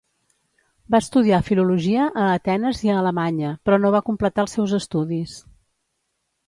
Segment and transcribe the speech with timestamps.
[0.95, 5.41] Va estudiar filologia a Atenes i a Alemanya, però no va completar els seus estudis.